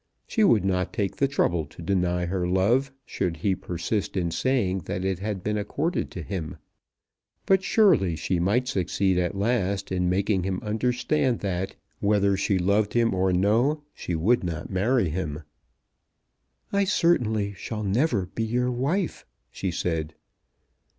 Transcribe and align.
She 0.25 0.43
would 0.43 0.65
not 0.65 0.91
take 0.93 1.17
the 1.17 1.27
trouble 1.27 1.67
to 1.67 1.79
deny 1.83 2.25
her 2.25 2.47
love 2.47 2.91
should 3.05 3.37
he 3.37 3.53
persist 3.53 4.17
in 4.17 4.31
saying 4.31 4.79
that 4.85 5.05
it 5.05 5.19
had 5.19 5.43
been 5.43 5.59
accorded 5.59 6.09
to 6.09 6.23
him. 6.23 6.57
But 7.45 7.61
surely 7.63 8.15
she 8.15 8.39
might 8.39 8.67
succeed 8.67 9.19
at 9.19 9.37
last 9.37 9.91
in 9.91 10.09
making 10.09 10.41
him 10.41 10.59
understand 10.63 11.41
that, 11.41 11.75
whether 11.99 12.35
she 12.35 12.57
loved 12.57 12.93
him 12.93 13.13
or 13.13 13.31
no, 13.31 13.83
she 13.93 14.15
would 14.15 14.43
not 14.43 14.71
marry 14.71 15.09
him. 15.09 15.43
"I 16.73 16.83
certainly 16.85 17.53
shall 17.53 17.83
never 17.83 18.25
be 18.25 18.43
your 18.43 18.71
wife," 18.71 19.23
she 19.51 19.69
said. 19.69 20.15